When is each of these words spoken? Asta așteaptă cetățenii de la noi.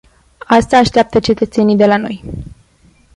Asta 0.47 0.77
așteaptă 0.77 1.19
cetățenii 1.19 1.75
de 1.75 1.85
la 1.85 1.97
noi. 1.97 2.23